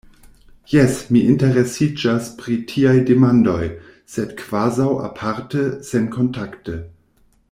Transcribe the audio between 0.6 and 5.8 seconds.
Jes, mi interesiĝas pri tiaj demandoj, sed kvazaŭ aparte,